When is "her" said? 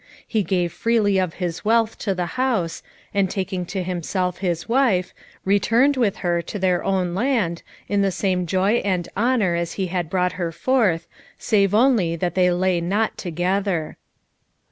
6.25-6.41, 10.41-10.51